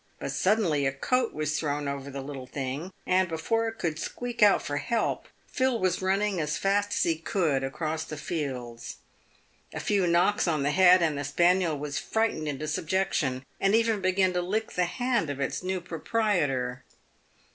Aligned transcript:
But 0.17 0.31
suddenly 0.31 0.87
a 0.87 0.91
coat 0.91 1.31
was 1.31 1.59
thrown 1.59 1.87
over 1.87 2.09
the 2.09 2.23
little 2.23 2.47
thing, 2.47 2.91
and, 3.05 3.29
before 3.29 3.67
it 3.67 3.77
could 3.77 3.99
squeak 3.99 4.41
out 4.41 4.63
for 4.63 4.77
help, 4.77 5.27
Phil 5.45 5.77
was 5.77 6.01
running 6.01 6.41
as 6.41 6.57
fast 6.57 6.89
as 6.89 7.03
he 7.03 7.17
could 7.17 7.63
across 7.63 8.03
the 8.03 8.17
fields. 8.17 8.95
A 9.71 9.79
few 9.79 10.07
knocks 10.07 10.47
on 10.47 10.63
the 10.63 10.71
head 10.71 11.03
and 11.03 11.19
the 11.19 11.23
spaniel 11.23 11.77
was 11.77 11.99
frightened 11.99 12.47
into 12.47 12.67
subjection, 12.67 13.45
and 13.59 13.75
even 13.75 14.01
began 14.01 14.33
to 14.33 14.41
lick 14.41 14.71
the 14.71 14.85
hand 14.85 15.29
of 15.29 15.39
its 15.39 15.61
new 15.61 15.79
proprietor. 15.79 16.83